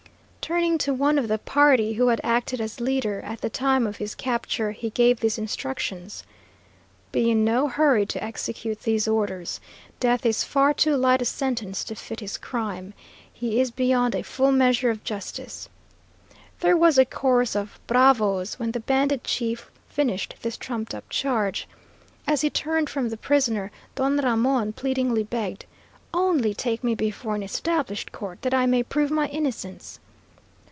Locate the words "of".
1.17-1.29, 3.87-3.95, 14.89-15.05, 17.55-17.79